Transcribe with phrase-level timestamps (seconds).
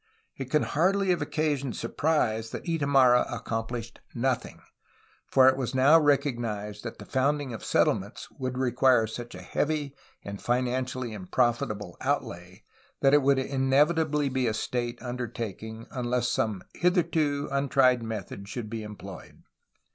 [0.35, 4.63] It can hardly have occasioned surprise that Itamarra accomplished nothing,
[5.27, 9.93] for it was now recognized that the founding of settlements would require such a heavy
[10.23, 12.63] and financially unprofitable outlay
[13.01, 18.81] that it would inevitably be a state undertaking, unless some hitherto untried method should be
[18.81, 19.43] employed.